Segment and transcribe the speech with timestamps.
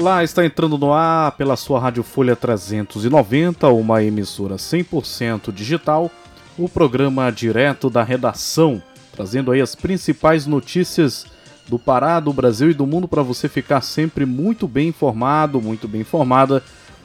[0.00, 6.10] Olá, está entrando no ar pela sua Rádio Folha 390, uma emissora 100% digital,
[6.56, 11.26] o programa direto da redação, trazendo aí as principais notícias
[11.68, 15.86] do Pará, do Brasil e do mundo para você ficar sempre muito bem informado, muito
[15.86, 16.62] bem informada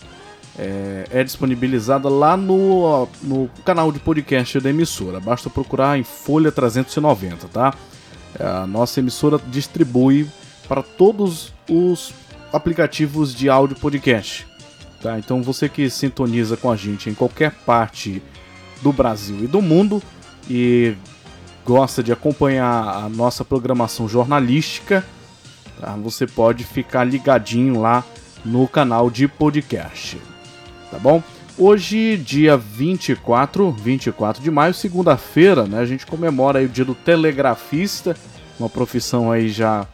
[0.57, 5.19] é, é, disponibilizada lá no, no canal de podcast da emissora.
[5.19, 7.73] Basta procurar em Folha 390, tá?
[8.37, 10.27] É, a nossa emissora distribui
[10.67, 12.13] para todos os
[12.51, 14.45] aplicativos de áudio podcast.
[15.01, 15.17] Tá?
[15.17, 18.21] Então você que sintoniza com a gente em qualquer parte
[18.81, 20.03] do Brasil e do mundo
[20.49, 20.93] e
[21.65, 25.05] gosta de acompanhar a nossa programação jornalística,
[25.79, 25.95] Tá?
[25.95, 28.03] Você pode ficar ligadinho lá
[28.43, 30.19] no canal de podcast.
[30.91, 31.23] Tá bom?
[31.57, 35.79] Hoje, dia 24, 24 de maio, segunda-feira, né?
[35.79, 38.15] A gente comemora o dia do telegrafista,
[38.59, 39.85] uma profissão aí já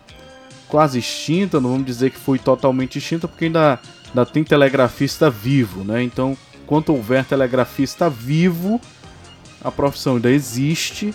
[0.68, 5.84] quase extinta, não vamos dizer que foi totalmente extinta, porque ainda, ainda tem telegrafista vivo,
[5.84, 6.04] né?
[6.04, 8.80] Então, enquanto houver telegrafista vivo,
[9.64, 11.14] a profissão ainda existe.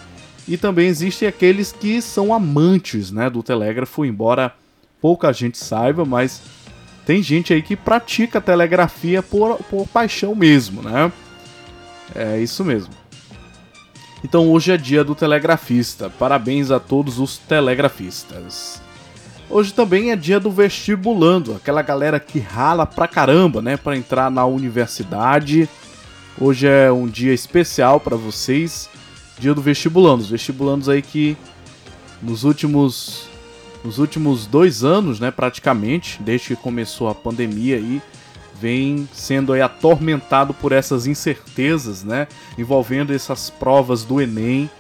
[0.48, 4.53] E também existem aqueles que são amantes né, do telégrafo, embora
[5.00, 6.42] pouca gente saiba, mas
[7.06, 11.10] tem gente aí que pratica telegrafia por, por paixão mesmo, né?
[12.14, 12.92] É isso mesmo.
[14.22, 16.10] Então hoje é dia do telegrafista.
[16.10, 18.82] Parabéns a todos os telegrafistas.
[19.48, 24.30] Hoje também é dia do vestibulando, aquela galera que rala pra caramba, né, para entrar
[24.30, 25.68] na universidade.
[26.40, 28.88] Hoje é um dia especial para vocês,
[29.38, 30.22] dia do vestibulando.
[30.22, 31.36] Os vestibulandos aí que
[32.22, 33.29] nos últimos
[33.84, 38.02] nos últimos dois anos, né, praticamente, desde que começou a pandemia aí,
[38.60, 44.70] vem sendo aí atormentado por essas incertezas, né, envolvendo essas provas do Enem.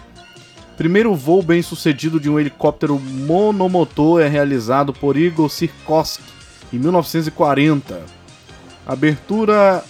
[0.78, 6.24] Primeiro voo bem sucedido de um helicóptero monomotor é realizado por Igor Sirkovsky
[6.72, 8.25] em 1940.
[8.86, 9.84] Abertura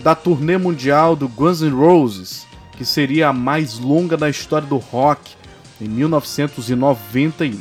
[0.00, 2.46] da turnê mundial do Guns N' Roses,
[2.76, 5.32] que seria a mais longa da história do rock,
[5.80, 7.58] em 1991.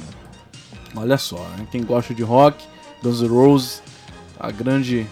[0.95, 1.67] Olha só, né?
[1.71, 2.63] quem gosta de rock,
[3.01, 3.81] Guns N' Roses,
[4.39, 5.05] a grande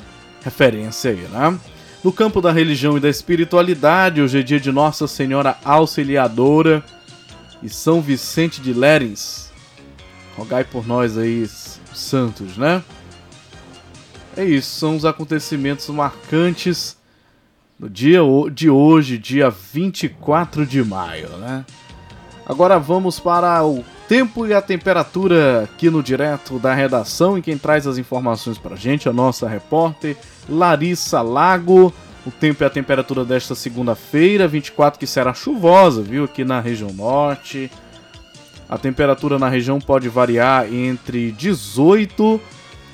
[0.44, 1.60] referência aí, né?
[2.04, 6.84] No campo da religião e da espiritualidade, hoje é dia de Nossa Senhora Auxiliadora
[7.63, 9.51] e São Vicente de Lérins.
[10.38, 11.50] Rogai por nós aí,
[11.92, 12.84] santos, né?
[14.38, 16.98] É isso, são os acontecimentos marcantes
[17.80, 18.20] no dia
[18.52, 21.66] de hoje, dia 24 de maio, né?
[22.46, 27.58] Agora vamos para o tempo e a temperatura aqui no direto da redação e quem
[27.58, 30.18] traz as informações para a gente, a nossa repórter
[30.48, 31.94] Larissa Lago.
[32.26, 36.92] O tempo e a temperatura desta segunda-feira, 24 que será chuvosa, viu, aqui na região
[36.92, 37.72] norte.
[38.68, 42.42] A temperatura na região pode variar entre 18,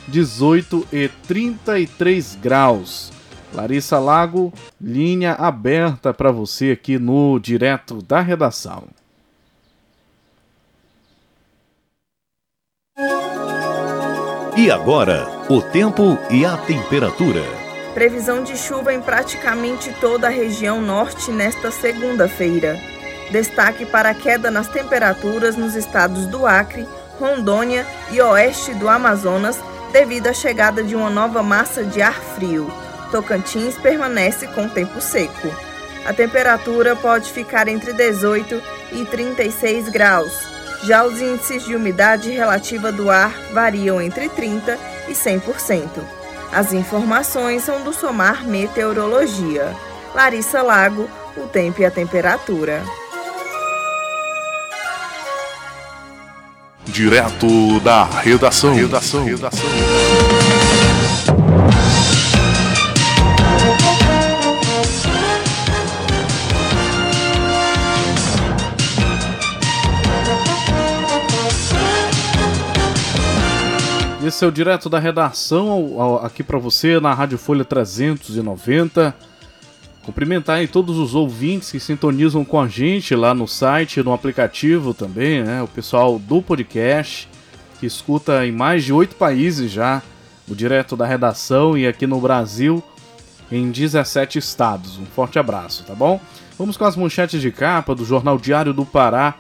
[0.08, 3.12] 18 e 33 graus.
[3.54, 8.88] Larissa Lago, linha aberta para você aqui no direto da redação.
[14.58, 17.42] E agora, o tempo e a temperatura.
[17.94, 22.80] Previsão de chuva em praticamente toda a região norte nesta segunda-feira.
[23.32, 26.88] Destaque para a queda nas temperaturas nos estados do Acre,
[27.20, 29.58] Rondônia e oeste do Amazonas,
[29.92, 32.72] devido à chegada de uma nova massa de ar frio.
[33.12, 35.54] Tocantins permanece com tempo seco.
[36.06, 38.62] A temperatura pode ficar entre 18
[38.94, 40.32] e 36 graus.
[40.84, 44.78] Já os índices de umidade relativa do ar variam entre 30%
[45.08, 45.88] e 100%.
[46.52, 49.76] As informações são do Somar Meteorologia.
[50.16, 52.84] Larissa Lago, o tempo e a temperatura.
[56.86, 58.74] Direto da redação.
[58.74, 59.24] redação.
[59.24, 59.70] redação.
[74.24, 79.16] Esse é o direto da redação aqui para você na Rádio Folha 390.
[80.04, 84.94] Cumprimentar aí todos os ouvintes que sintonizam com a gente lá no site, no aplicativo
[84.94, 85.62] também, né?
[85.62, 87.30] O pessoal do podcast
[87.80, 90.02] que escuta em mais de oito países já
[90.48, 92.84] o direto da redação e aqui no Brasil
[93.52, 94.98] em 17 estados.
[94.98, 96.20] Um forte abraço, tá bom?
[96.58, 99.36] Vamos com as manchetes de capa do Jornal Diário do Pará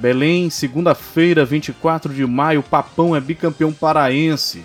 [0.00, 4.64] Belém, segunda-feira, 24 de maio, Papão é bicampeão paraense.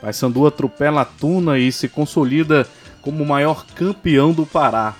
[0.00, 2.64] Paysandu atropela a Tuna e se consolida
[3.08, 4.94] como o maior campeão do Pará.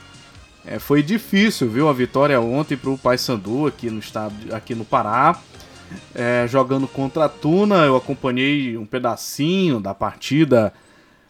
[0.64, 4.82] É, foi difícil, viu, a vitória ontem para o Paysandu aqui no estado, aqui no
[4.82, 5.38] Pará.
[6.14, 10.72] É, jogando contra a Tuna, eu acompanhei um pedacinho da partida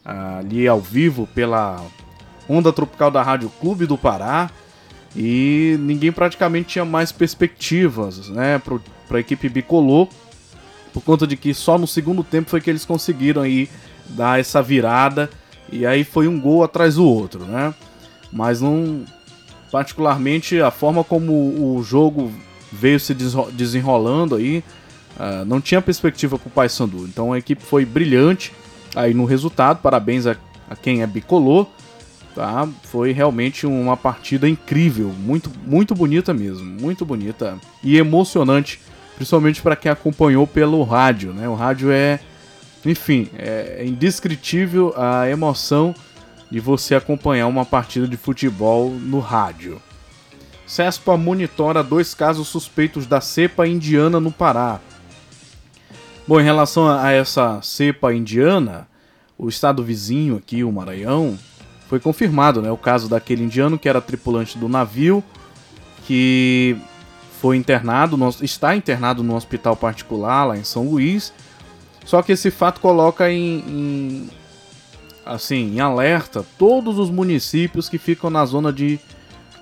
[0.04, 1.85] ali ao vivo pela
[2.49, 4.49] Onda Tropical da Rádio Clube do Pará
[5.16, 8.62] e ninguém praticamente tinha mais perspectivas né,
[9.08, 10.06] para a equipe bicolor,
[10.92, 13.68] por conta de que só no segundo tempo foi que eles conseguiram aí
[14.11, 15.28] dar essa virada
[15.70, 17.75] e aí foi um gol atrás do outro, né?
[18.32, 19.04] Mas não
[19.70, 22.32] particularmente a forma como o jogo
[22.72, 23.14] veio se
[23.52, 24.64] desenrolando aí,
[25.18, 27.04] uh, não tinha perspectiva para o Paysandu.
[27.04, 28.52] Então a equipe foi brilhante
[28.94, 29.80] aí no resultado.
[29.80, 30.37] Parabéns a,
[30.68, 31.66] a quem é bicolor.
[32.34, 32.68] Tá?
[32.84, 38.80] Foi realmente uma partida incrível, muito, muito bonita mesmo, muito bonita e emocionante,
[39.16, 41.48] principalmente para quem acompanhou pelo rádio, né?
[41.48, 42.20] O rádio é,
[42.90, 45.95] enfim, é indescritível a emoção
[46.50, 49.80] de você acompanhar uma partida de futebol no rádio.
[50.66, 54.80] CESPA monitora dois casos suspeitos da cepa indiana no Pará.
[56.26, 58.88] Bom, em relação a essa cepa indiana,
[59.37, 61.38] o estado vizinho aqui, o Maranhão,
[61.88, 62.71] foi confirmado, né?
[62.71, 65.23] O caso daquele indiano que era tripulante do navio,
[66.07, 66.76] que
[67.40, 71.33] foi internado, está internado no hospital particular lá em São Luís.
[72.08, 74.30] Só que esse fato coloca em, em
[75.26, 78.98] assim, em alerta todos os municípios que ficam na zona de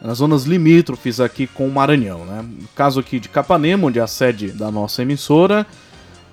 [0.00, 2.42] nas zonas limítrofes aqui com o Maranhão, né?
[2.42, 5.66] No caso aqui de Capanema, onde é a sede da nossa emissora,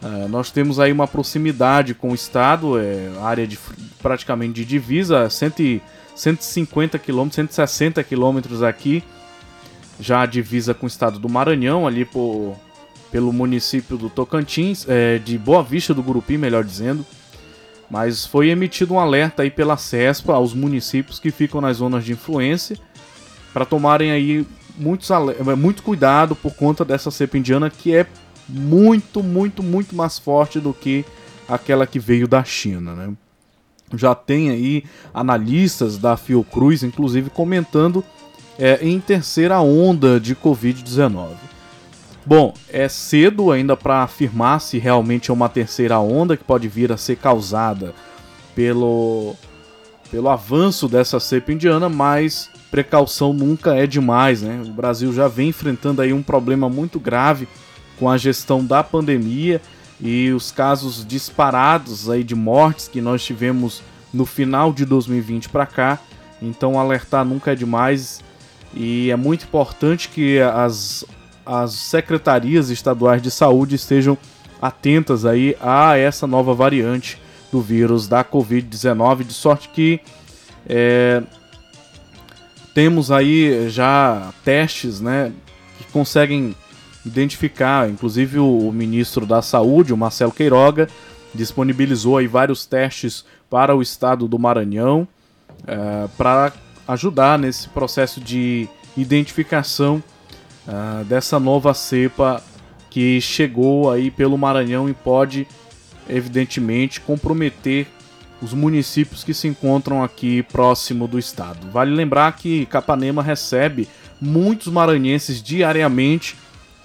[0.04, 3.58] uh, nós temos aí uma proximidade com o estado, é área de
[4.00, 5.82] praticamente de divisa, 100,
[6.16, 9.04] 150 quilômetros, 160 quilômetros aqui
[10.00, 12.56] já a divisa com o estado do Maranhão, ali por,
[13.14, 17.06] pelo município do Tocantins, é, de Boa Vista do Gurupi, melhor dizendo.
[17.88, 22.14] Mas foi emitido um alerta aí pela CESPA aos municípios que ficam nas zonas de
[22.14, 22.76] influência
[23.54, 25.10] para tomarem aí muitos,
[25.56, 28.08] muito cuidado por conta dessa cepa indiana que é
[28.50, 31.06] muito, muito, muito mais forte do que
[31.48, 33.14] aquela que veio da China, né?
[33.96, 38.04] Já tem aí analistas da Fiocruz, inclusive, comentando
[38.58, 41.53] é, em terceira onda de Covid-19.
[42.26, 46.92] Bom, é cedo ainda para afirmar se realmente é uma terceira onda que pode vir
[46.92, 47.94] a ser causada
[48.56, 49.36] pelo,
[50.10, 54.64] pelo avanço dessa cepa indiana, mas precaução nunca é demais, né?
[54.66, 57.48] O Brasil já vem enfrentando aí um problema muito grave
[58.00, 59.62] com a gestão da pandemia
[60.00, 65.66] e os casos disparados aí de mortes que nós tivemos no final de 2020 para
[65.66, 66.00] cá.
[66.42, 68.22] Então alertar nunca é demais
[68.74, 71.06] e é muito importante que as,
[71.46, 74.18] as secretarias estaduais de saúde estejam
[74.62, 77.22] atentas aí a essa nova variante
[77.52, 80.00] do vírus da Covid-19, de sorte que
[80.68, 81.22] é,
[82.74, 85.32] temos aí já testes né,
[85.78, 86.56] que conseguem
[87.06, 90.88] identificar, inclusive o, ministro da Saúde, o Marcelo Queiroga,
[91.36, 95.08] disponibilizou aí vários testes para o estado do Maranhão
[95.68, 96.54] é, para
[96.88, 100.02] ajudar nesse processo de identificação
[100.68, 102.42] uh, dessa nova cepa
[102.90, 105.48] que chegou aí pelo Maranhão e pode,
[106.08, 107.88] evidentemente, comprometer
[108.42, 111.72] os municípios que se encontram aqui próximo do estado.
[111.72, 113.88] Vale lembrar que Capanema recebe
[114.20, 116.36] muitos maranhenses diariamente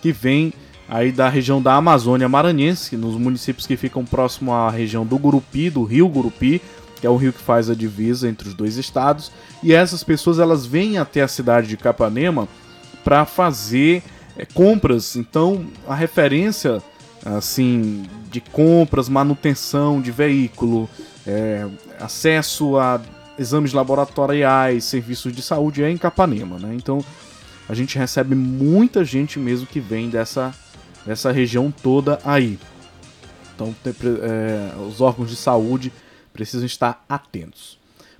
[0.00, 0.52] que vêm
[0.88, 5.68] aí da região da Amazônia Maranhense, nos municípios que ficam próximo à região do Gurupi,
[5.68, 6.62] do Rio Gurupi,
[7.00, 9.30] que é o rio que faz a divisa entre os dois estados,
[9.62, 12.48] e essas pessoas elas vêm até a cidade de Capanema
[13.04, 14.02] para fazer
[14.36, 15.16] é, compras.
[15.16, 16.82] Então, a referência
[17.24, 20.88] assim de compras, manutenção de veículo,
[21.26, 21.66] é,
[21.98, 23.00] acesso a
[23.38, 26.74] exames laboratoriais, serviços de saúde é em Capanema, né?
[26.74, 27.04] Então,
[27.68, 30.54] a gente recebe muita gente mesmo que vem dessa,
[31.06, 32.58] dessa região toda aí.
[33.54, 35.92] Então, é, os órgãos de saúde
[36.32, 37.77] precisam estar atentos.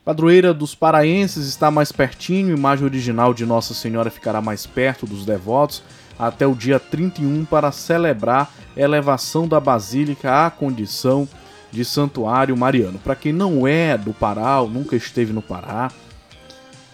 [0.09, 5.27] Padroeira dos paraenses está mais pertinho, imagem original de Nossa Senhora ficará mais perto dos
[5.27, 5.83] devotos
[6.19, 11.29] até o dia 31 para celebrar a elevação da Basílica à condição
[11.71, 12.99] de santuário mariano.
[12.99, 15.93] Para quem não é do Pará ou nunca esteve no Pará,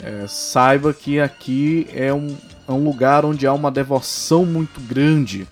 [0.02, 5.46] é, saiba que aqui é um, é um lugar onde há uma devoção muito grande,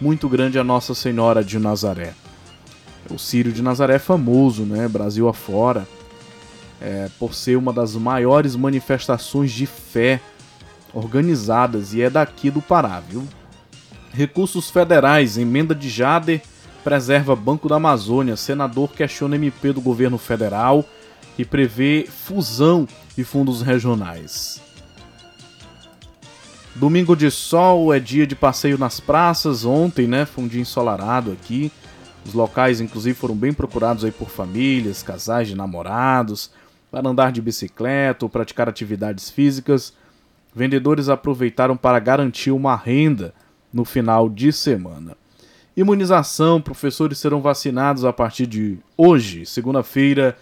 [0.00, 2.14] muito grande a Nossa Senhora de Nazaré.
[3.08, 5.86] O Círio de Nazaré é famoso, né, Brasil afora,
[6.80, 10.20] é, por ser uma das maiores manifestações de fé
[10.92, 13.26] organizadas e é daqui do Pará, viu?
[14.12, 16.40] Recursos federais, emenda de Jader
[16.86, 18.36] preserva Banco da Amazônia.
[18.36, 20.84] Senador questiona MP do governo federal
[21.36, 24.62] e prevê fusão de fundos regionais.
[26.76, 29.64] Domingo de sol é dia de passeio nas praças.
[29.64, 31.72] Ontem, né, foi um dia ensolarado aqui.
[32.24, 36.52] Os locais, inclusive, foram bem procurados aí por famílias, casais de namorados,
[36.90, 39.92] para andar de bicicleta ou praticar atividades físicas.
[40.54, 43.34] Vendedores aproveitaram para garantir uma renda
[43.72, 45.16] no final de semana.
[45.76, 50.36] Imunização: professores serão vacinados a partir de hoje, segunda-feira,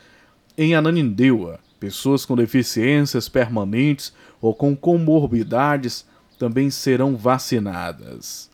[0.56, 1.58] em Ananindeua.
[1.80, 6.06] Pessoas com deficiências permanentes ou com comorbidades
[6.38, 8.48] também serão vacinadas.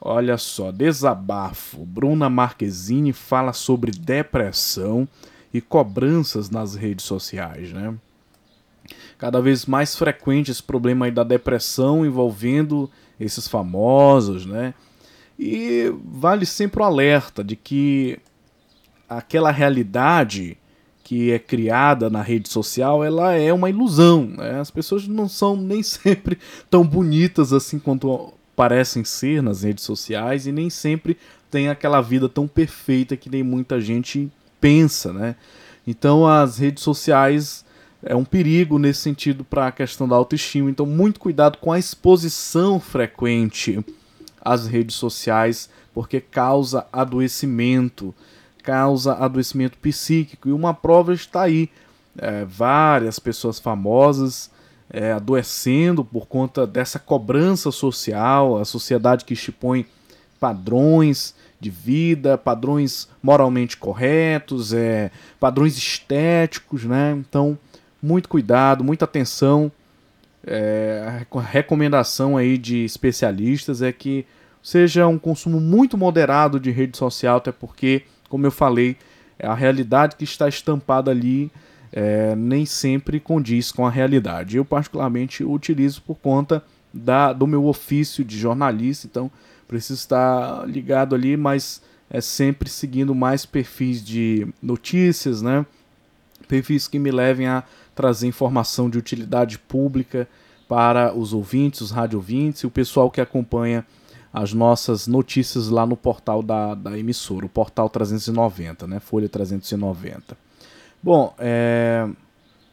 [0.00, 1.84] Olha só, desabafo.
[1.84, 5.06] Bruna Marquezine fala sobre depressão
[5.52, 7.94] e cobranças nas redes sociais, né?
[9.18, 14.74] Cada vez mais frequente esse problema aí da depressão envolvendo esses famosos, né?
[15.38, 18.18] E vale sempre o alerta de que
[19.08, 20.56] aquela realidade
[21.08, 24.26] que é criada na rede social, ela é uma ilusão.
[24.26, 24.60] Né?
[24.60, 26.38] As pessoas não são nem sempre
[26.68, 31.16] tão bonitas assim quanto parecem ser nas redes sociais e nem sempre
[31.50, 35.36] tem aquela vida tão perfeita que nem muita gente pensa, né?
[35.86, 37.64] Então as redes sociais
[38.02, 40.70] é um perigo nesse sentido para a questão da autoestima.
[40.70, 43.84] Então muito cuidado com a exposição frequente
[44.40, 48.14] às redes sociais, porque causa adoecimento,
[48.62, 50.48] causa adoecimento psíquico.
[50.48, 51.70] E uma prova está aí.
[52.16, 54.50] É, várias pessoas famosas
[54.90, 59.86] é, adoecendo por conta dessa cobrança social, a sociedade que expõe
[60.40, 65.10] padrões de vida, padrões moralmente corretos, é,
[65.40, 67.12] padrões estéticos, né?
[67.18, 67.58] Então,
[68.02, 69.70] muito cuidado, muita atenção.
[70.46, 74.24] é, a recomendação aí de especialistas é que
[74.62, 78.96] seja um consumo muito moderado de rede social, até porque, como eu falei,
[79.42, 81.50] a realidade que está estampada ali
[81.92, 84.56] é, nem sempre condiz com a realidade.
[84.56, 86.62] Eu, particularmente, utilizo por conta
[86.92, 89.30] da, do meu ofício de jornalista, então
[89.68, 95.64] preciso estar ligado ali, mas é sempre seguindo mais perfis de notícias, né?
[96.48, 97.62] Perfis que me levem a
[97.94, 100.26] trazer informação de utilidade pública
[100.66, 103.84] para os ouvintes, os rádio ouvintes e o pessoal que acompanha
[104.32, 109.00] as nossas notícias lá no portal da, da emissora, o portal 390, né?
[109.00, 110.36] Folha 390.
[111.02, 112.08] Bom, é...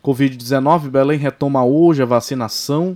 [0.03, 2.95] Covid-19, Belém retoma hoje a vacinação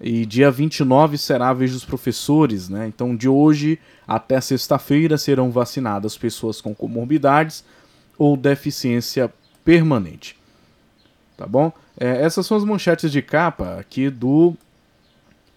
[0.00, 2.86] e dia 29 será a vez dos professores, né?
[2.86, 3.78] Então, de hoje
[4.08, 7.62] até sexta-feira serão vacinadas pessoas com comorbidades
[8.16, 9.32] ou deficiência
[9.64, 10.36] permanente.
[11.36, 11.72] Tá bom?
[11.98, 14.54] É, essas são as manchetes de capa aqui do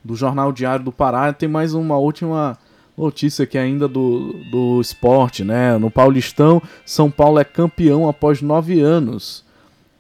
[0.04, 1.32] do Jornal Diário do Pará.
[1.32, 2.58] Tem mais uma última
[2.98, 5.78] notícia aqui ainda do, do esporte, né?
[5.78, 9.46] No Paulistão, São Paulo é campeão após nove anos.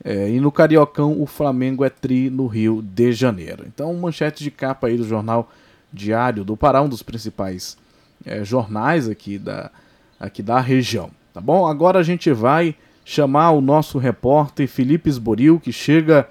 [0.03, 3.63] É, e no Cariocão, o Flamengo é tri no Rio de Janeiro.
[3.67, 5.49] Então, manchete de capa aí do Jornal
[5.91, 7.77] Diário do Pará, um dos principais
[8.25, 9.71] é, jornais aqui da,
[10.19, 11.09] aqui da região.
[11.33, 11.65] Tá bom?
[11.65, 16.27] Agora a gente vai chamar o nosso repórter Felipe Esboril, que chega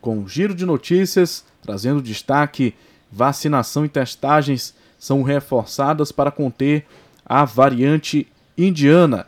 [0.00, 2.74] com um giro de notícias, trazendo destaque
[3.10, 6.86] vacinação e testagens são reforçadas para conter
[7.24, 8.26] a variante
[8.56, 9.26] indiana.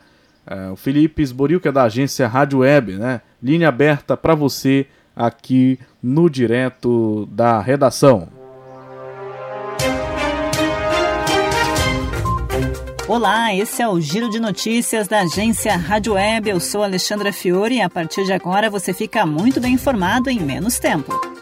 [0.49, 3.19] É, o Felipe Esboril, que é da agência Rádio Web, né?
[3.43, 8.29] Linha aberta para você aqui no direto da redação.
[13.07, 16.49] Olá, esse é o Giro de Notícias da agência Rádio Web.
[16.49, 20.39] Eu sou Alexandra Fiore e a partir de agora você fica muito bem informado em
[20.39, 21.36] menos tempo.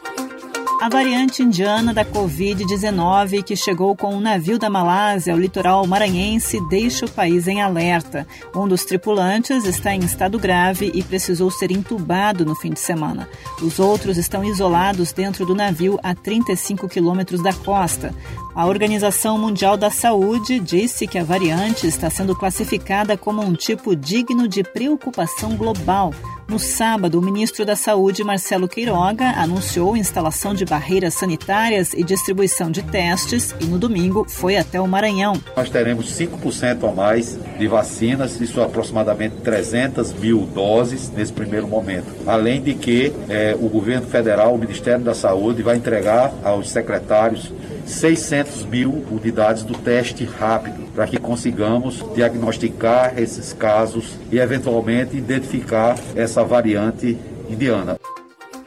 [0.81, 6.59] A variante indiana da Covid-19, que chegou com um navio da Malásia ao litoral maranhense,
[6.67, 8.27] deixa o país em alerta.
[8.53, 13.27] Um dos tripulantes está em estado grave e precisou ser entubado no fim de semana.
[13.61, 18.13] Os outros estão isolados dentro do navio a 35 quilômetros da costa.
[18.53, 23.95] A Organização Mundial da Saúde disse que a variante está sendo classificada como um tipo
[23.95, 26.13] digno de preocupação global.
[26.47, 32.69] No sábado, o ministro da Saúde, Marcelo Queiroga, anunciou instalação de barreiras sanitárias e distribuição
[32.69, 35.41] de testes e no domingo foi até o Maranhão.
[35.57, 41.67] Nós teremos 5% a mais de vacinas, isso é aproximadamente 300 mil doses nesse primeiro
[41.67, 42.13] momento.
[42.27, 47.51] Além de que é, o governo federal, o Ministério da Saúde, vai entregar aos secretários
[47.85, 55.97] 600 mil unidades do teste rápido para que consigamos diagnosticar esses casos e, eventualmente, identificar
[56.15, 57.17] essa variante
[57.49, 57.97] indiana.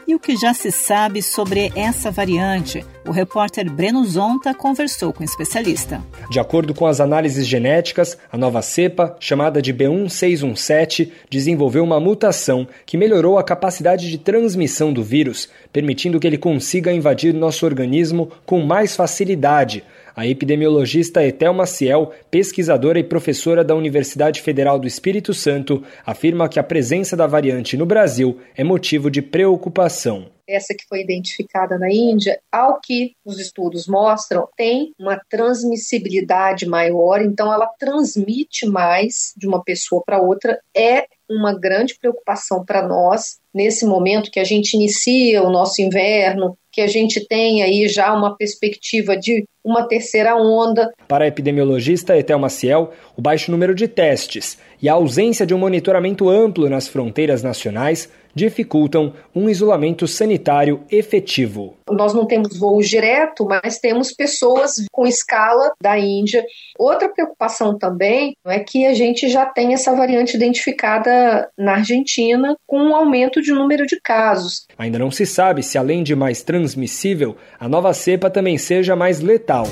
[0.08, 2.82] E o que já se sabe sobre essa variante?
[3.06, 6.02] O repórter Breno Zonta conversou com o especialista.
[6.30, 12.66] De acordo com as análises genéticas, a nova cepa, chamada de B1617, desenvolveu uma mutação
[12.86, 18.30] que melhorou a capacidade de transmissão do vírus, permitindo que ele consiga invadir nosso organismo
[18.46, 19.84] com mais facilidade
[20.18, 26.58] a epidemiologista Etel Maciel, pesquisadora e professora da Universidade Federal do Espírito Santo, afirma que
[26.58, 30.28] a presença da variante no Brasil é motivo de preocupação.
[30.44, 37.22] Essa que foi identificada na Índia, ao que os estudos mostram, tem uma transmissibilidade maior,
[37.22, 43.38] então ela transmite mais de uma pessoa para outra, é uma grande preocupação para nós
[43.54, 48.12] nesse momento que a gente inicia o nosso inverno, que a gente tem aí já
[48.12, 50.90] uma perspectiva de uma terceira onda.
[51.06, 55.58] Para a epidemiologista Etel Maciel, o baixo número de testes e a ausência de um
[55.58, 61.74] monitoramento amplo nas fronteiras nacionais dificultam um isolamento sanitário efetivo.
[61.90, 66.44] Nós não temos voos direto, mas temos pessoas com escala da Índia.
[66.78, 72.78] Outra preocupação também é que a gente já tem essa variante identificada na Argentina com
[72.78, 74.66] um aumento de número de casos.
[74.78, 79.20] Ainda não se sabe se, além de mais transmissível, a nova cepa também seja mais
[79.20, 79.66] letal.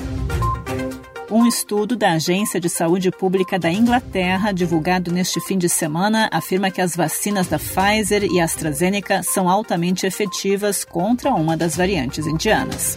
[1.28, 6.70] Um estudo da Agência de Saúde Pública da Inglaterra, divulgado neste fim de semana, afirma
[6.70, 12.96] que as vacinas da Pfizer e AstraZeneca são altamente efetivas contra uma das variantes indianas.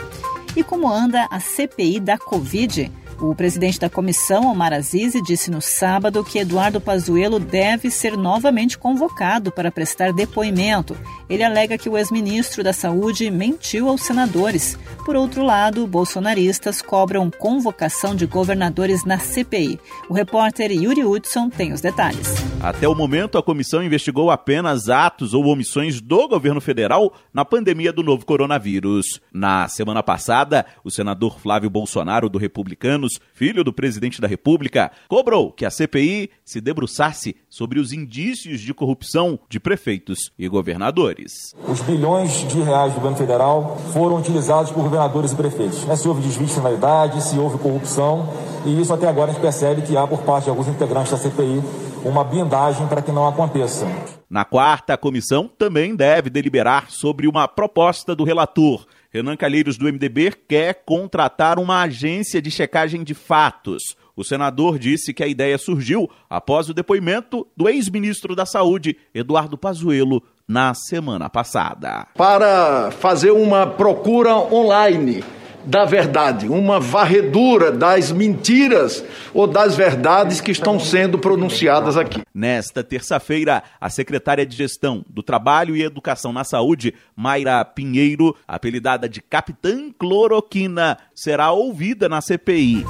[0.55, 2.91] E como anda a CPI da Covid?
[3.21, 8.77] O presidente da comissão, Omar Aziz, disse no sábado que Eduardo Pazuello deve ser novamente
[8.77, 10.97] convocado para prestar depoimento.
[11.29, 14.79] Ele alega que o ex-ministro da Saúde mentiu aos senadores.
[15.03, 19.77] Por outro lado, bolsonaristas cobram convocação de governadores na CPI.
[20.09, 22.33] O repórter Yuri Hudson tem os detalhes.
[22.61, 27.91] Até o momento, a comissão investigou apenas atos ou omissões do governo federal na pandemia
[27.91, 29.19] do novo coronavírus.
[29.33, 32.37] Na semana passada, o senador Flávio Bolsonaro, do
[33.33, 38.73] Filho do presidente da República, cobrou que a CPI se debruçasse sobre os indícios de
[38.73, 41.31] corrupção de prefeitos e governadores.
[41.67, 45.79] Os bilhões de reais do governo federal foram utilizados por governadores e prefeitos.
[45.99, 48.29] Se houve desvio de finalidade, se houve corrupção,
[48.65, 51.17] e isso até agora a gente percebe que há por parte de alguns integrantes da
[51.17, 51.61] CPI
[52.03, 53.85] uma blindagem para que não aconteça.
[54.29, 58.85] Na quarta, a comissão também deve deliberar sobre uma proposta do relator.
[59.11, 63.97] Renan Calheiros, do MDB, quer contratar uma agência de checagem de fatos.
[64.15, 69.57] O senador disse que a ideia surgiu após o depoimento do ex-ministro da Saúde, Eduardo
[69.57, 72.07] Pazuello, na semana passada.
[72.15, 75.23] Para fazer uma procura online
[75.65, 82.21] da verdade, uma varredura das mentiras ou das verdades que estão sendo pronunciadas aqui.
[82.33, 89.07] Nesta terça-feira, a secretária de Gestão do Trabalho e Educação na Saúde, Mayra Pinheiro, apelidada
[89.07, 92.85] de Capitã Cloroquina, será ouvida na CPI.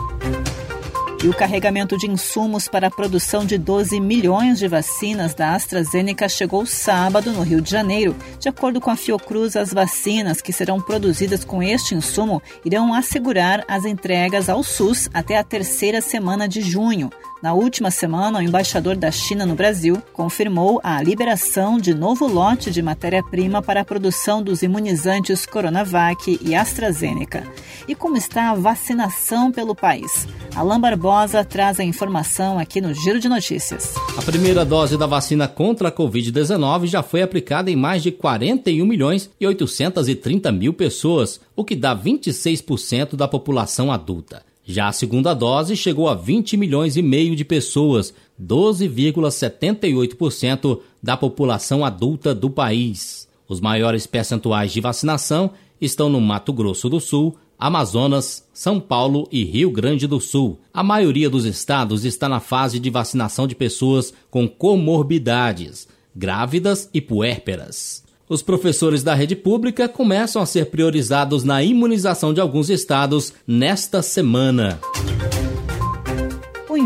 [1.22, 6.30] E o carregamento de insumos para a produção de 12 milhões de vacinas da AstraZeneca
[6.30, 8.16] chegou sábado no Rio de Janeiro.
[8.40, 13.66] De acordo com a Fiocruz, as vacinas que serão produzidas com este insumo irão assegurar
[13.68, 17.10] as entregas ao SUS até a terceira semana de junho.
[17.42, 22.70] Na última semana, o embaixador da China no Brasil confirmou a liberação de novo lote
[22.70, 27.48] de matéria-prima para a produção dos imunizantes Coronavac e AstraZeneca.
[27.88, 30.28] E como está a vacinação pelo país?
[30.54, 33.96] Alain Barbosa traz a informação aqui no Giro de Notícias.
[34.18, 38.86] A primeira dose da vacina contra a Covid-19 já foi aplicada em mais de 41
[38.86, 44.49] milhões e 830 mil pessoas, o que dá 26% da população adulta.
[44.72, 51.84] Já a segunda dose chegou a 20 milhões e meio de pessoas, 12,78% da população
[51.84, 53.28] adulta do país.
[53.48, 55.50] Os maiores percentuais de vacinação
[55.82, 60.60] estão no Mato Grosso do Sul, Amazonas, São Paulo e Rio Grande do Sul.
[60.72, 67.02] A maioria dos estados está na fase de vacinação de pessoas com comorbidades, grávidas e
[67.02, 68.08] puérperas.
[68.30, 74.04] Os professores da rede pública começam a ser priorizados na imunização de alguns estados nesta
[74.04, 74.80] semana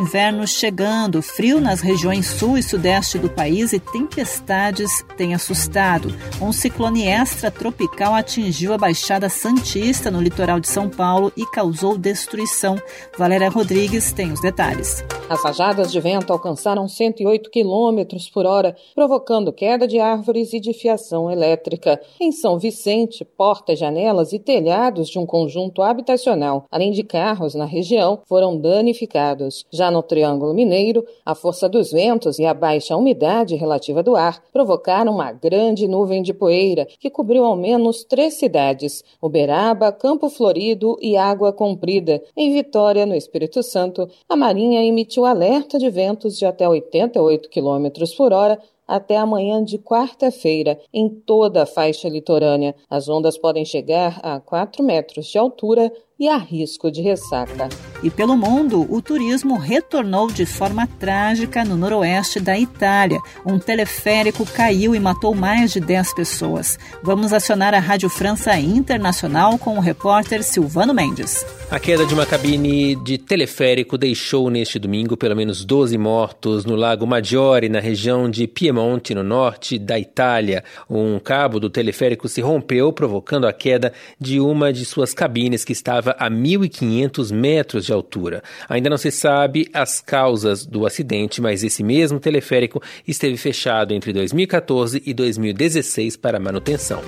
[0.04, 6.14] inverno chegando, frio nas regiões sul e sudeste do país e tempestades têm assustado.
[6.42, 12.76] Um ciclone extratropical atingiu a Baixada Santista no litoral de São Paulo e causou destruição.
[13.18, 15.04] Valéria Rodrigues tem os detalhes.
[15.34, 20.74] As rajadas de vento alcançaram 108 km por hora, provocando queda de árvores e de
[20.74, 22.00] fiação elétrica.
[22.22, 27.66] Em São Vicente, portas, janelas e telhados de um conjunto habitacional, além de carros na
[27.66, 29.66] região, foram danificados.
[29.72, 34.40] Já no Triângulo Mineiro, a força dos ventos e a baixa umidade relativa do ar
[34.54, 40.96] provocaram uma grande nuvem de poeira que cobriu ao menos três cidades: Uberaba, Campo Florido
[41.02, 42.22] e Água Comprida.
[42.38, 48.16] Em Vitória, no Espírito Santo, a Marinha emitiu alerta de ventos de até 88 km
[48.18, 52.76] por hora até amanhã de quarta-feira em toda a faixa litorânea.
[52.90, 57.70] As ondas podem chegar a 4 metros de altura e a risco de ressaca.
[58.04, 63.20] E pelo mundo, o turismo retornou de forma trágica no noroeste da Itália.
[63.46, 66.78] Um teleférico caiu e matou mais de 10 pessoas.
[67.02, 71.46] Vamos acionar a Rádio França Internacional com o repórter Silvano Mendes.
[71.72, 76.76] A queda de uma cabine de teleférico deixou neste domingo pelo menos 12 mortos no
[76.76, 80.64] Lago Maggiore, na região de Piemonte, no norte da Itália.
[80.90, 85.72] Um cabo do teleférico se rompeu, provocando a queda de uma de suas cabines que
[85.72, 88.44] estava a 1.500 metros de altura.
[88.68, 94.14] Ainda não se sabe as causas do acidente, mas esse mesmo teleférico esteve fechado entre
[94.14, 97.02] 2014 e 2016 para manutenção.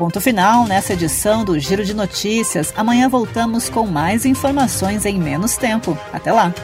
[0.00, 2.72] Ponto final nessa edição do Giro de Notícias.
[2.74, 5.98] Amanhã voltamos com mais informações em menos tempo.
[6.10, 6.54] Até lá!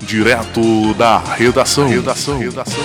[0.00, 1.88] Direto da redação.
[1.88, 2.38] redação.
[2.38, 2.82] redação.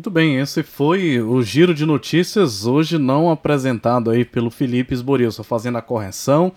[0.00, 5.30] Muito bem, esse foi o giro de notícias, hoje não apresentado aí pelo Felipe Esboril,
[5.30, 6.52] só fazendo a correção.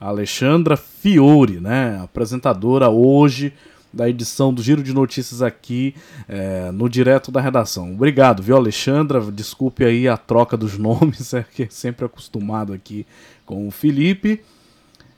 [0.00, 3.52] Alexandra Fiore, né, apresentadora hoje
[3.92, 5.94] da edição do Giro de Notícias aqui
[6.28, 7.92] é, no Direto da Redação.
[7.92, 9.20] Obrigado, viu, Alexandra?
[9.30, 13.06] Desculpe aí a troca dos nomes, é que é sempre acostumado aqui
[13.46, 14.42] com o Felipe.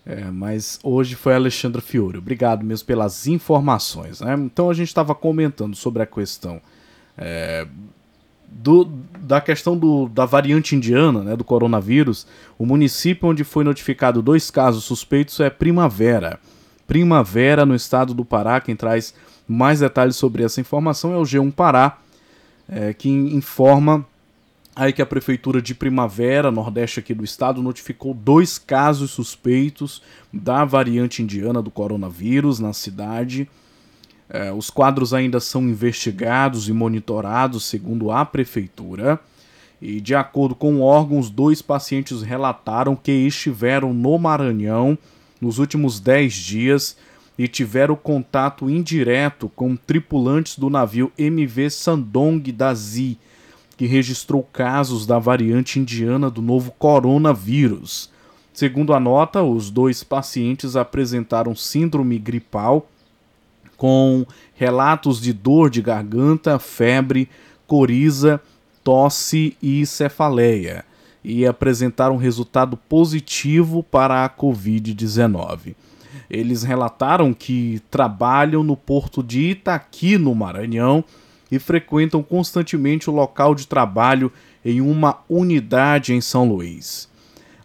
[0.04, 2.18] É, mas hoje foi a Alexandra Fiore.
[2.18, 4.20] Obrigado mesmo pelas informações.
[4.20, 4.34] Né?
[4.34, 6.60] Então a gente estava comentando sobre a questão
[7.16, 7.66] é,
[8.50, 8.84] do,
[9.20, 12.26] da questão do, da variante indiana, né, do coronavírus,
[12.58, 16.40] o município onde foi notificado dois casos suspeitos é Primavera.
[16.86, 18.60] Primavera, no estado do Pará.
[18.60, 19.14] Quem traz
[19.46, 21.98] mais detalhes sobre essa informação é o G1 Pará,
[22.68, 24.04] é, que informa
[24.74, 30.64] aí que a prefeitura de Primavera, nordeste aqui do estado, notificou dois casos suspeitos da
[30.64, 33.48] variante indiana do coronavírus na cidade.
[34.32, 39.18] É, os quadros ainda são investigados e monitorados, segundo a prefeitura.
[39.82, 44.96] E de acordo com órgãos, dois pacientes relataram que estiveram no Maranhão
[45.40, 46.96] nos últimos 10 dias
[47.36, 53.18] e tiveram contato indireto com tripulantes do navio MV Sandong da Zi,
[53.76, 58.10] que registrou casos da variante indiana do novo coronavírus.
[58.52, 62.86] Segundo a nota, os dois pacientes apresentaram síndrome gripal
[63.80, 67.30] com relatos de dor de garganta, febre,
[67.66, 68.38] coriza,
[68.84, 70.84] tosse e cefaleia,
[71.24, 75.74] e apresentaram resultado positivo para a Covid-19.
[76.28, 81.02] Eles relataram que trabalham no porto de Itaqui, no Maranhão,
[81.50, 84.30] e frequentam constantemente o local de trabalho
[84.62, 87.08] em uma unidade em São Luís.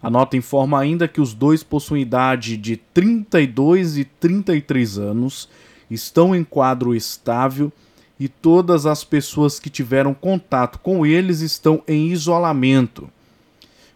[0.02, 5.46] A nota informa ainda que os dois possuem idade de 32 e 33 anos
[5.90, 7.72] estão em quadro estável
[8.18, 13.08] e todas as pessoas que tiveram contato com eles estão em isolamento.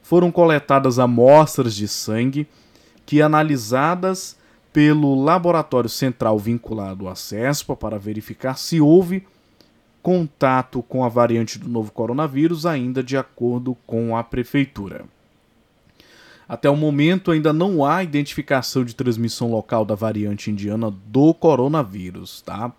[0.02, 2.46] Foram coletadas amostras de sangue
[3.06, 4.36] que, analisadas
[4.72, 9.26] pelo Laboratório Central vinculado à CESPA para verificar se houve
[10.02, 15.04] contato com a variante do novo coronavírus, ainda de acordo com a Prefeitura.
[16.50, 22.42] Até o momento, ainda não há identificação de transmissão local da variante indiana do coronavírus,
[22.42, 22.72] tá?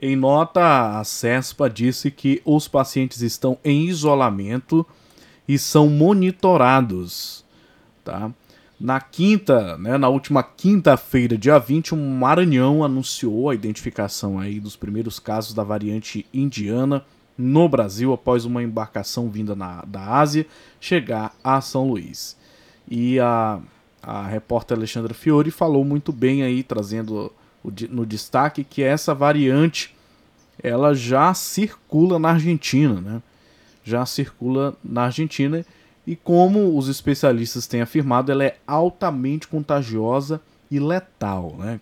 [0.00, 4.86] Em nota, a CESPA disse que os pacientes estão em isolamento
[5.46, 7.44] e são monitorados,
[8.02, 8.32] tá?
[8.80, 14.74] Na quinta, né, na última quinta-feira, dia 20, o Maranhão anunciou a identificação aí dos
[14.74, 17.04] primeiros casos da variante indiana
[17.36, 20.46] no Brasil após uma embarcação vinda na, da Ásia
[20.80, 22.40] chegar a São Luís.
[22.88, 23.60] E a,
[24.02, 29.94] a repórter Alexandra Fiore falou muito bem aí, trazendo o, no destaque que essa variante
[30.62, 33.22] ela já circula na Argentina, né?
[33.84, 35.64] Já circula na Argentina
[36.06, 40.40] e como os especialistas têm afirmado, ela é altamente contagiosa
[40.70, 41.80] e letal, né?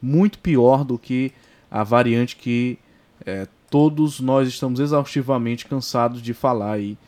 [0.00, 1.32] Muito pior do que
[1.70, 2.78] a variante que
[3.24, 6.98] é, todos nós estamos exaustivamente cansados de falar aí,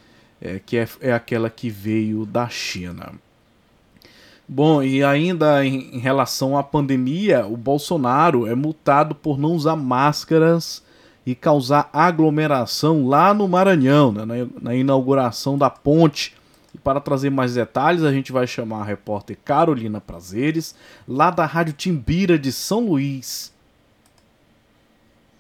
[0.41, 3.13] é, que é, é aquela que veio da China.
[4.47, 10.83] Bom, e ainda em, relação à pandemia, o Bolsonaro é multado por não usar máscaras
[11.25, 16.35] e causar aglomeração lá no Maranhão, né, na, na inauguração da ponte.
[16.75, 20.75] E para trazer mais detalhes, a gente vai chamar a repórter Carolina Prazeres,
[21.09, 23.55] lá da Rádio Timbira de São Luís.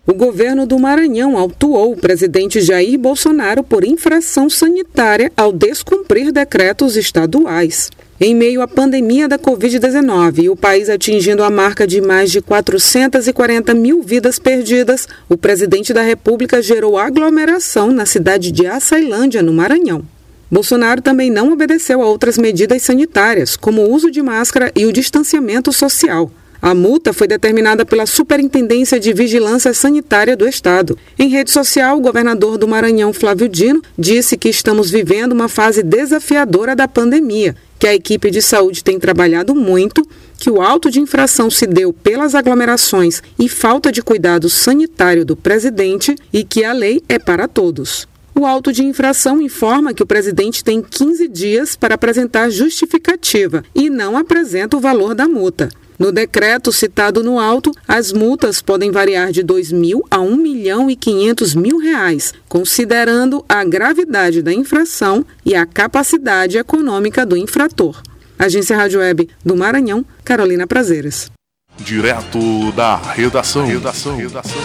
[0.06, 6.94] O governo do Maranhão autuou o presidente Jair Bolsonaro por infração sanitária ao descumprir decretos
[6.94, 7.90] estaduais.
[8.20, 12.40] Em meio à pandemia da Covid-19 e o país atingindo a marca de mais de
[12.40, 19.52] 440 mil vidas perdidas, o presidente da República gerou aglomeração na cidade de Açailândia, no
[19.52, 20.04] Maranhão.
[20.48, 24.92] Bolsonaro também não obedeceu a outras medidas sanitárias, como o uso de máscara e o
[24.92, 26.30] distanciamento social.
[26.62, 30.96] A multa foi determinada pela Superintendência de Vigilância Sanitária do Estado.
[31.18, 35.82] Em rede social, o governador do Maranhão, Flávio Dino, disse que estamos vivendo uma fase
[35.82, 40.06] desafiadora da pandemia, que a equipe de saúde tem trabalhado muito,
[40.38, 45.36] que o auto de infração se deu pelas aglomerações e falta de cuidado sanitário do
[45.36, 48.06] presidente e que a lei é para todos.
[48.36, 53.88] O auto de infração informa que o presidente tem 15 dias para apresentar justificativa e
[53.88, 55.68] não apresenta o valor da multa.
[55.98, 60.90] No decreto citado no auto, as multas podem variar de 2 mil a 1 milhão
[60.90, 68.02] e 500 mil reais, considerando a gravidade da infração e a capacidade econômica do infrator.
[68.36, 71.30] Agência Rádio Web do Maranhão, Carolina Prazeres.
[71.78, 73.66] Direto da redação.
[73.66, 74.16] redação.
[74.16, 74.60] redação.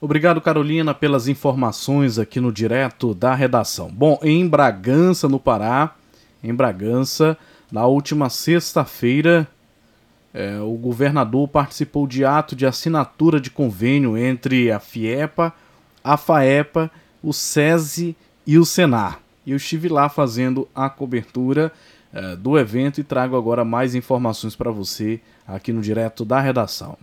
[0.00, 3.90] Obrigado, Carolina, pelas informações aqui no Direto da Redação.
[3.90, 5.94] Bom, em Bragança, no Pará,
[6.44, 7.36] em Bragança,
[7.72, 9.48] na última sexta-feira,
[10.32, 15.52] é, o governador participou de ato de assinatura de convênio entre a FIEPA,
[16.02, 16.90] a FAEPA,
[17.22, 18.14] o SESI
[18.46, 19.20] e o Senar.
[19.46, 21.72] Eu estive lá fazendo a cobertura
[22.12, 26.98] é, do evento e trago agora mais informações para você aqui no Direto da Redação.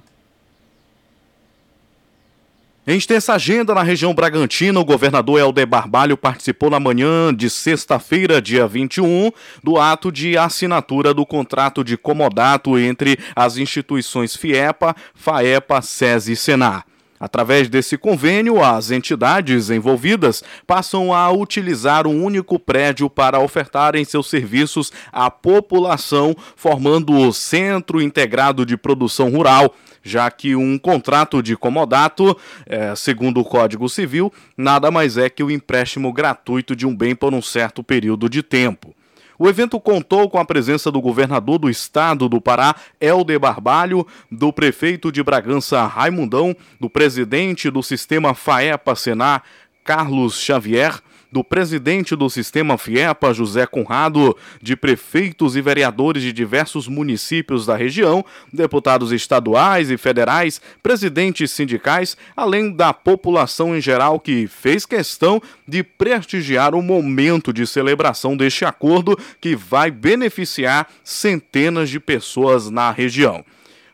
[2.91, 8.41] Em extensa agenda na região Bragantina, o governador Helder Barbalho participou na manhã de sexta-feira,
[8.41, 9.31] dia 21,
[9.63, 16.35] do ato de assinatura do contrato de comodato entre as instituições FIEPA, FAEPA, SESI e
[16.35, 16.85] Senar.
[17.17, 24.29] Através desse convênio, as entidades envolvidas passam a utilizar um único prédio para ofertarem seus
[24.29, 29.73] serviços à população, formando o Centro Integrado de Produção Rural,
[30.03, 35.43] já que um contrato de comodato, é, segundo o Código Civil, nada mais é que
[35.43, 38.95] o empréstimo gratuito de um bem por um certo período de tempo.
[39.41, 44.53] O evento contou com a presença do governador do estado do Pará, Helder Barbalho, do
[44.53, 49.41] prefeito de Bragança, Raimundão, do presidente do sistema FAEPA Senar,
[49.83, 56.87] Carlos Xavier, do presidente do sistema FIEPA, José Conrado, de prefeitos e vereadores de diversos
[56.87, 64.47] municípios da região, deputados estaduais e federais, presidentes sindicais, além da população em geral que
[64.47, 71.99] fez questão de prestigiar o momento de celebração deste acordo que vai beneficiar centenas de
[71.99, 73.45] pessoas na região.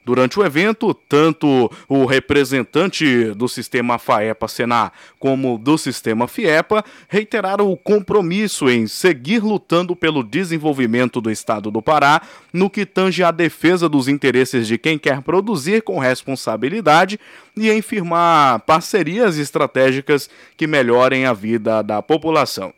[0.07, 7.75] Durante o evento, tanto o representante do sistema FAEPA-Senar como do sistema FIEPA reiteraram o
[7.75, 12.21] compromisso em seguir lutando pelo desenvolvimento do estado do Pará
[12.53, 17.19] no que tange à defesa dos interesses de quem quer produzir com responsabilidade
[17.57, 22.73] e em firmar parcerias estratégicas que melhorem a vida da população.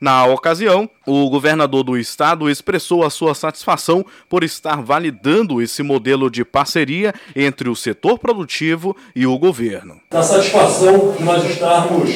[0.00, 6.30] Na ocasião, o governador do estado expressou a sua satisfação por estar validando esse modelo
[6.30, 10.00] de parceria entre o setor produtivo e o governo.
[10.10, 12.08] Da satisfação de nós estarmos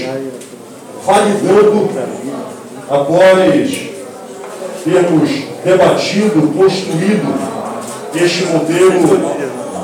[1.05, 1.91] validando,
[2.89, 3.91] após
[4.83, 5.31] termos
[5.63, 7.35] debatido, construído
[8.15, 9.37] este modelo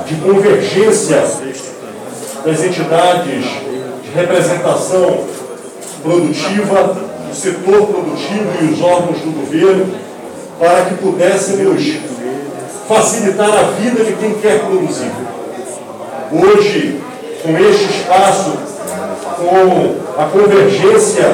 [0.07, 1.21] de convergência
[2.43, 3.45] das entidades
[4.03, 5.27] de representação
[6.01, 9.95] produtiva o setor produtivo e os órgãos do governo
[10.59, 11.97] para que pudéssemos
[12.87, 15.11] facilitar a vida de quem quer produzir.
[16.31, 16.99] Hoje,
[17.41, 18.51] com este espaço,
[19.37, 21.33] com a convergência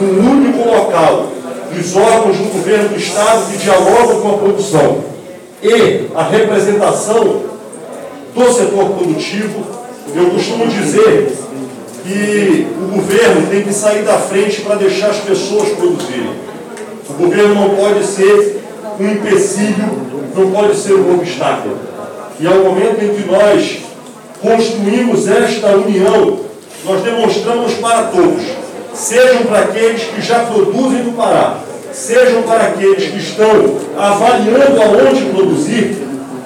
[0.00, 1.26] num único local
[1.72, 5.04] dos órgãos do governo do Estado que dialogam com a produção
[5.62, 7.42] e a representação
[8.34, 9.64] do setor produtivo,
[10.14, 11.43] eu costumo dizer
[12.04, 16.34] que o governo tem que sair da frente para deixar as pessoas produzirem.
[17.08, 18.62] O governo não pode ser
[19.00, 19.88] um empecilho,
[20.36, 21.78] não pode ser um obstáculo.
[22.38, 23.78] E ao momento em que nós
[24.42, 26.40] construímos esta união,
[26.84, 28.42] nós demonstramos para todos,
[28.92, 35.24] sejam para aqueles que já produzem no Pará, sejam para aqueles que estão avaliando aonde
[35.30, 35.96] produzir,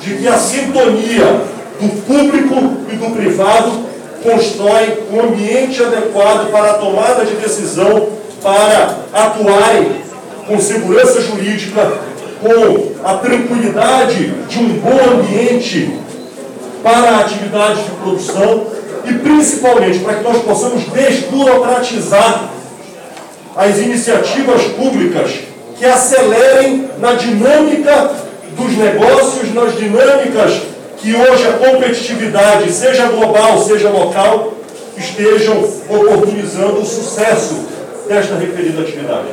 [0.01, 1.41] de que a sintonia
[1.81, 3.88] do público e do privado
[4.23, 8.09] constrói um ambiente adequado para a tomada de decisão,
[8.43, 10.03] para atuarem
[10.47, 11.93] com segurança jurídica,
[12.41, 15.99] com a tranquilidade de um bom ambiente
[16.83, 18.67] para a atividade de produção
[19.05, 22.51] e principalmente para que nós possamos desburocratizar
[23.57, 25.33] as iniciativas públicas
[25.77, 28.11] que acelerem na dinâmica
[28.57, 30.63] dos negócios, nas dinâmicas
[31.01, 34.53] que hoje a competitividade, seja global, seja local,
[34.97, 37.55] estejam oportunizando o sucesso
[38.09, 39.29] desta referida atividade.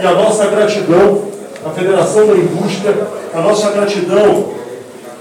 [0.00, 1.22] E a nossa gratidão
[1.66, 2.94] à Federação da Indústria,
[3.34, 4.52] a nossa gratidão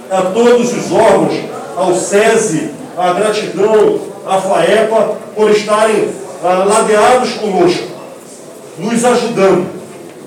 [0.10, 1.34] a todos os órgãos,
[1.76, 6.10] ao SESI, a gratidão à FAEPA por estarem
[6.44, 7.88] ah, ladeados conosco,
[8.78, 9.68] nos ajudando,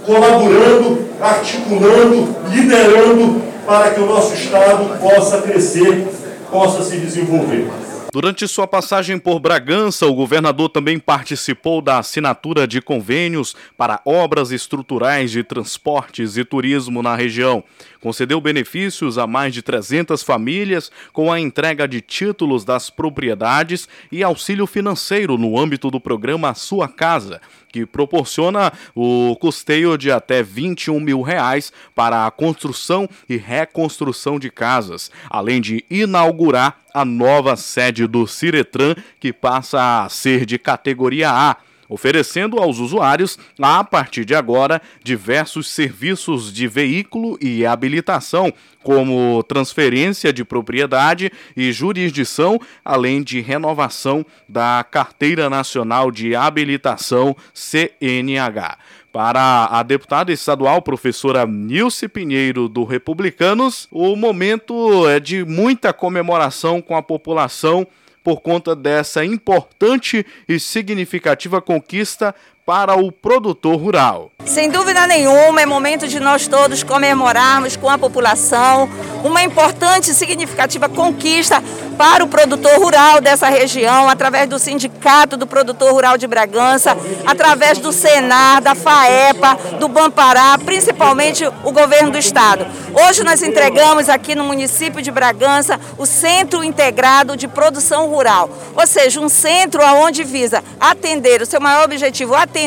[0.05, 6.07] colaborando, articulando, liderando para que o nosso Estado possa crescer,
[6.51, 7.69] possa se desenvolver.
[8.13, 14.51] Durante sua passagem por Bragança, o governador também participou da assinatura de convênios para obras
[14.51, 17.63] estruturais de transportes e turismo na região.
[18.01, 24.25] Concedeu benefícios a mais de 300 famílias com a entrega de títulos das propriedades e
[24.25, 27.41] auxílio financeiro no âmbito do programa Sua Casa,
[27.73, 34.51] que proporciona o custeio de até 21 mil reais para a construção e reconstrução de
[34.51, 41.31] casas, além de inaugurar a nova sede do Ciretran, que passa a ser de categoria
[41.31, 41.57] A
[41.91, 50.33] oferecendo aos usuários, a partir de agora, diversos serviços de veículo e habilitação, como transferência
[50.33, 58.79] de propriedade e jurisdição, além de renovação da Carteira Nacional de Habilitação CNH.
[59.13, 66.81] Para a deputada estadual professora Nilce Pinheiro do Republicanos, o momento é de muita comemoração
[66.81, 67.85] com a população
[68.23, 72.35] por conta dessa importante e significativa conquista
[72.71, 74.31] para o produtor rural.
[74.47, 78.89] Sem dúvida nenhuma, é momento de nós todos comemorarmos com a população
[79.25, 81.61] uma importante e significativa conquista
[81.99, 86.97] para o produtor rural dessa região, através do Sindicato do Produtor Rural de Bragança,
[87.27, 92.67] através do Senar, da FAEPA, do Bampará, principalmente o governo do estado.
[92.95, 98.87] Hoje nós entregamos aqui no município de Bragança o Centro Integrado de Produção Rural, ou
[98.87, 102.60] seja, um centro onde visa atender, o seu maior objetivo, atender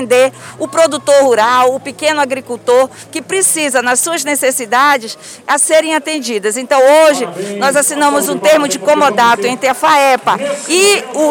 [0.60, 5.18] o produtor rural, o pequeno agricultor que precisa, nas suas necessidades,
[5.48, 6.58] a serem atendidas.
[6.58, 7.28] Então hoje
[7.58, 11.30] nós assinamos um termo de comodato entre a FAEPA e o,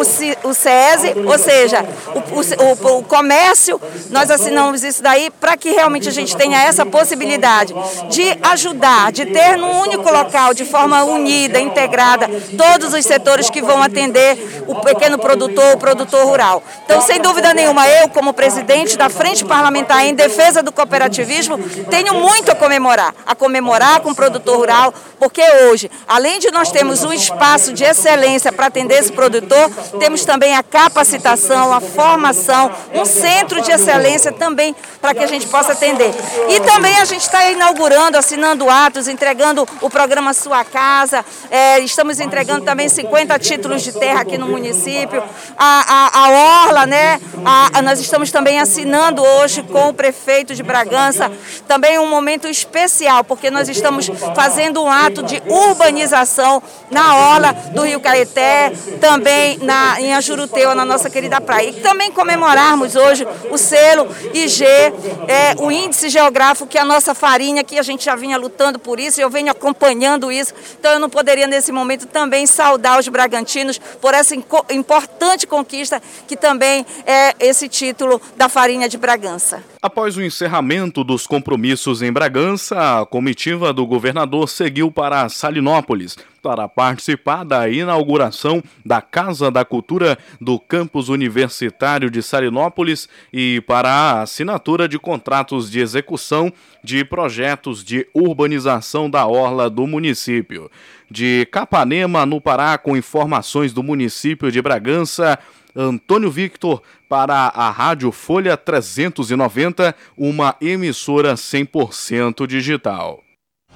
[0.49, 6.07] o SESI, ou seja, o, o, o comércio, nós assinamos isso daí para que realmente
[6.07, 7.73] a gente tenha essa possibilidade
[8.09, 13.61] de ajudar, de ter num único local, de forma unida, integrada, todos os setores que
[13.61, 16.63] vão atender o pequeno produtor, o produtor rural.
[16.85, 18.52] Então, sem dúvida nenhuma, eu, como presidente
[18.97, 21.57] da Frente Parlamentar em Defesa do Cooperativismo,
[21.89, 26.71] tenho muito a comemorar, a comemorar com o produtor rural, porque hoje, além de nós
[26.71, 32.71] termos um espaço de excelência para atender esse produtor, temos também a capacitação, a formação,
[32.93, 36.11] um centro de excelência também para que a gente possa atender.
[36.49, 42.19] E também a gente está inaugurando, assinando atos, entregando o programa Sua Casa, é, estamos
[42.19, 45.23] entregando também 50 títulos de terra aqui no município,
[45.57, 47.19] a, a, a Orla, né?
[47.45, 51.31] A, nós estamos também assinando hoje com o prefeito de Bragança,
[51.67, 57.81] também um momento especial, porque nós estamos fazendo um ato de urbanização na Orla do
[57.83, 61.69] Rio Caeté, também na, em Ajuruteu, na nossa querida praia.
[61.69, 67.13] E também comemorarmos hoje o selo IG, é, o índice geográfico, que é a nossa
[67.13, 70.53] farinha, que a gente já vinha lutando por isso, eu venho acompanhando isso.
[70.79, 74.35] Então eu não poderia, nesse momento, também saudar os bragantinos por essa
[74.69, 79.63] importante conquista, que também é esse título da farinha de Bragança.
[79.81, 86.67] Após o encerramento dos compromissos em Bragança, a comitiva do governador seguiu para Salinópolis para
[86.67, 94.21] participar da inauguração da Casa da Cultura do campus universitário de Salinópolis e para a
[94.23, 96.51] assinatura de contratos de execução
[96.83, 100.69] de projetos de urbanização da orla do município.
[101.09, 105.39] De Capanema, no Pará, com informações do município de Bragança,
[105.75, 113.19] Antônio Victor para a Rádio Folha 390, uma emissora 100% digital.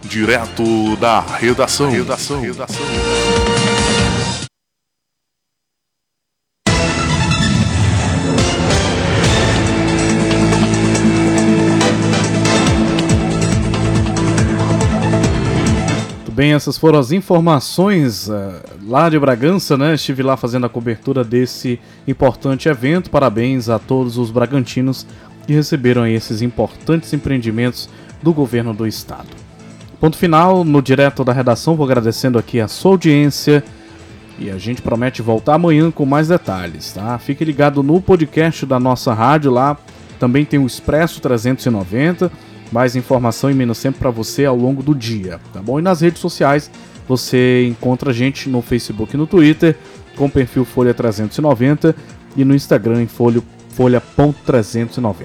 [0.02, 1.90] Direto da redação.
[1.90, 2.42] redação.
[2.42, 2.86] redação.
[16.38, 19.94] bem, essas foram as informações uh, lá de Bragança, né?
[19.94, 23.10] Estive lá fazendo a cobertura desse importante evento.
[23.10, 25.06] Parabéns a todos os bragantinos
[25.46, 27.90] que receberam esses importantes empreendimentos
[28.24, 29.28] do governo do estado.
[30.00, 33.64] Ponto final, no direto da redação, vou agradecendo aqui a sua audiência
[34.40, 37.18] e a gente promete voltar amanhã com mais detalhes, tá?
[37.18, 39.76] Fique ligado no podcast da nossa rádio lá,
[40.20, 42.32] também tem o Expresso 390,
[42.72, 45.80] mais informação e menos tempo para você ao longo do dia, tá bom?
[45.80, 46.70] E nas redes sociais
[47.08, 49.76] você encontra a gente no Facebook e no Twitter
[50.16, 51.96] com o perfil Folha 390
[52.36, 55.16] e no Instagram em folha, folha.390.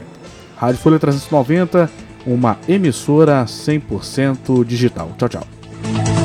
[0.57, 1.91] Rádio Folha 390
[2.26, 5.11] uma emissora 100% digital.
[5.18, 6.22] Tchau, tchau.